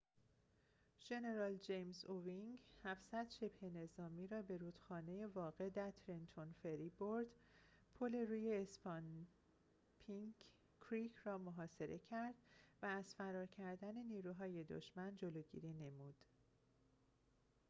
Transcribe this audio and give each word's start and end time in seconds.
ژنرال 1.07 1.57
جیمز 1.65 2.05
اوینگ 2.05 2.59
۷۰۰ 2.83 3.29
شبه‌نظامی 3.39 4.27
را 4.27 4.41
به 4.41 4.57
رودخانه 4.57 5.27
واقع 5.27 5.69
در 5.69 5.91
ترنتون 5.91 6.55
فری 6.63 6.89
برد 6.89 7.27
پل 7.95 8.15
روی 8.15 8.53
اسانپینک 8.53 10.35
کریک 10.89 11.15
را 11.17 11.37
محاصره 11.37 11.97
کرد 11.99 12.35
و 12.81 12.85
از 12.85 13.15
فرار 13.15 13.45
کردن 13.45 13.97
نیروهای 13.97 14.63
دشمن 14.63 15.15
جلوگیری 15.15 15.73
نمود 15.73 16.15